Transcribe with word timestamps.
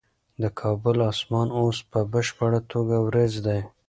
د 0.41 0.43
کابل 0.59 0.97
اسمان 1.11 1.47
اوس 1.59 1.77
په 1.91 1.99
بشپړه 2.13 2.59
توګه 2.71 2.95
وریځ 3.05 3.33
دی. 3.47 3.61